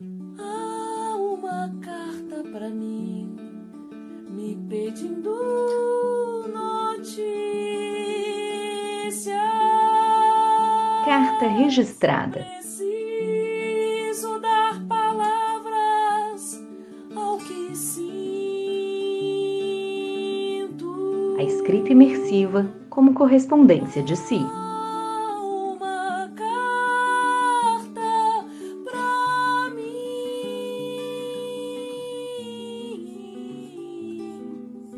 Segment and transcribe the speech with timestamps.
[0.00, 3.36] Há uma carta para mim
[4.28, 5.30] me pedindo
[6.52, 7.22] notícia.
[11.04, 12.44] Carta registrada.
[12.56, 12.80] Preciso
[14.40, 16.60] dar palavras
[17.14, 18.16] ao que sinto.
[21.38, 24.44] A escrita imersiva como correspondência de si.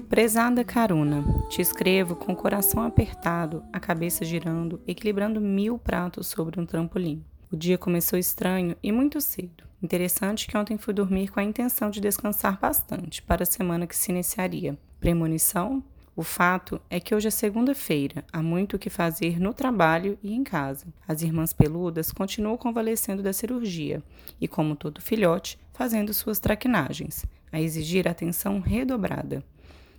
[0.09, 6.61] Prezada Caruna, te escrevo com o coração apertado, a cabeça girando, equilibrando mil pratos sobre
[6.61, 7.25] um trampolim.
[7.51, 9.65] O dia começou estranho e muito cedo.
[9.83, 13.97] Interessante que ontem fui dormir com a intenção de descansar bastante para a semana que
[13.97, 14.79] se iniciaria.
[15.01, 15.83] Premonição?
[16.15, 20.33] O fato é que hoje é segunda-feira, há muito o que fazer no trabalho e
[20.33, 20.87] em casa.
[21.07, 24.01] As irmãs peludas continuam convalescendo da cirurgia
[24.41, 29.45] e, como todo filhote, fazendo suas traquinagens, a exigir atenção redobrada.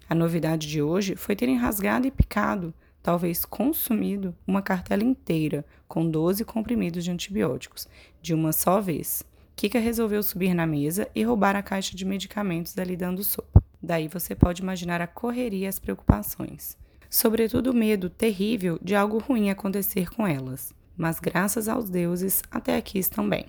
[0.10, 6.10] A novidade de hoje foi terem rasgado e picado, talvez consumido, uma cartela inteira com
[6.10, 7.88] 12 comprimidos de antibióticos,
[8.22, 9.24] de uma só vez.
[9.56, 13.62] Kika resolveu subir na mesa e roubar a caixa de medicamentos dali dando sopa.
[13.82, 16.78] Daí você pode imaginar a correria e as preocupações.
[17.10, 20.74] Sobretudo o medo terrível de algo ruim acontecer com elas.
[20.96, 23.46] Mas graças aos deuses, até aqui estão bem.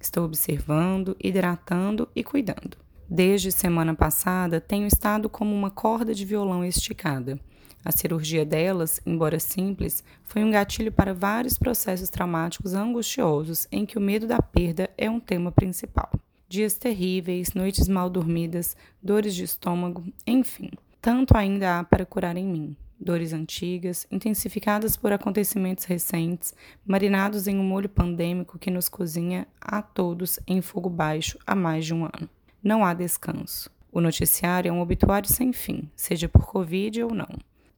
[0.00, 2.76] Estou observando, hidratando e cuidando.
[3.14, 7.38] Desde semana passada, tenho estado como uma corda de violão esticada.
[7.84, 13.98] A cirurgia delas, embora simples, foi um gatilho para vários processos traumáticos angustiosos em que
[13.98, 16.10] o medo da perda é um tema principal.
[16.48, 20.70] Dias terríveis, noites mal dormidas, dores de estômago, enfim.
[20.98, 22.74] Tanto ainda há para curar em mim.
[22.98, 29.82] Dores antigas, intensificadas por acontecimentos recentes, marinados em um molho pandêmico que nos cozinha a
[29.82, 32.30] todos em fogo baixo há mais de um ano.
[32.62, 33.68] Não há descanso.
[33.90, 37.28] O noticiário é um obituário sem fim, seja por Covid ou não.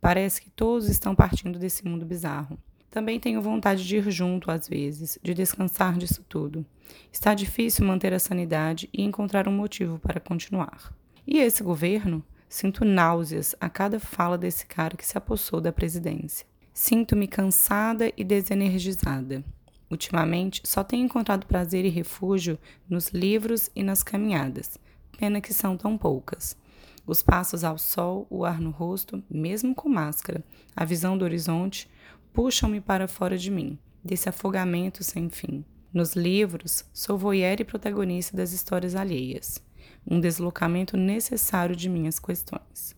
[0.00, 2.58] Parece que todos estão partindo desse mundo bizarro.
[2.90, 6.64] Também tenho vontade de ir junto às vezes, de descansar disso tudo.
[7.10, 10.94] Está difícil manter a sanidade e encontrar um motivo para continuar.
[11.26, 12.22] E esse governo?
[12.46, 16.46] Sinto náuseas a cada fala desse cara que se apossou da presidência.
[16.74, 19.42] Sinto-me cansada e desenergizada.
[19.94, 22.58] Ultimamente, só tenho encontrado prazer e refúgio
[22.90, 24.76] nos livros e nas caminhadas.
[25.16, 26.56] Pena que são tão poucas.
[27.06, 30.42] Os passos ao sol, o ar no rosto, mesmo com máscara,
[30.74, 31.88] a visão do horizonte,
[32.32, 35.64] puxam-me para fora de mim, desse afogamento sem fim.
[35.92, 39.62] Nos livros, sou voyeur e protagonista das histórias alheias,
[40.04, 42.96] um deslocamento necessário de minhas questões.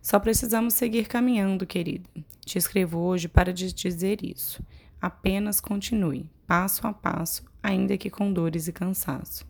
[0.00, 2.08] Só precisamos seguir caminhando, querida.
[2.46, 4.62] Te escrevo hoje para te dizer isso.
[5.04, 9.46] Apenas continue, passo a passo, ainda que com dores e cansaço.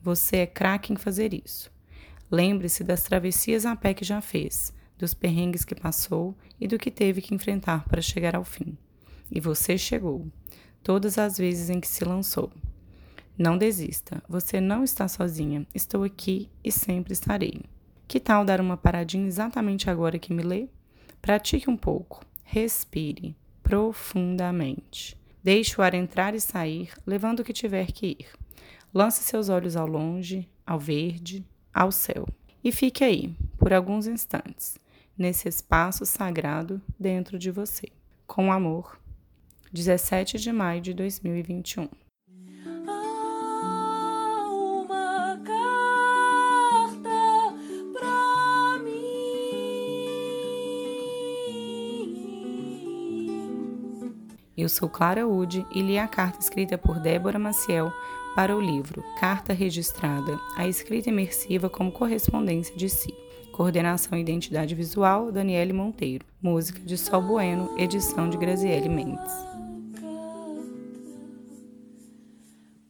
[0.00, 1.70] Você é craque em fazer isso.
[2.30, 6.90] Lembre-se das travessias a pé que já fez, dos perrengues que passou e do que
[6.90, 8.78] teve que enfrentar para chegar ao fim.
[9.30, 10.26] E você chegou,
[10.82, 12.50] todas as vezes em que se lançou.
[13.36, 17.60] Não desista, você não está sozinha, estou aqui e sempre estarei.
[18.08, 20.66] Que tal dar uma paradinha exatamente agora que me lê?
[21.20, 25.18] Pratique um pouco, respire profundamente.
[25.42, 28.28] Deixe o ar entrar e sair, levando o que tiver que ir.
[28.92, 32.28] Lance seus olhos ao longe, ao verde, ao céu.
[32.62, 34.78] E fique aí, por alguns instantes,
[35.18, 37.88] nesse espaço sagrado dentro de você.
[38.26, 39.00] Com amor,
[39.72, 41.88] 17 de maio de 2021.
[54.56, 57.92] Eu sou Clara Ude e li a carta escrita por Débora Maciel
[58.36, 63.12] para o livro Carta Registrada, a escrita imersiva como correspondência de si.
[63.52, 66.24] Coordenação e Identidade Visual, Daniele Monteiro.
[66.40, 69.32] Música de Sol Bueno, edição de Graziele Mendes.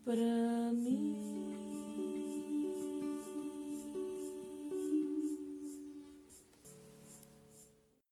[0.04, 1.33] Pra mim.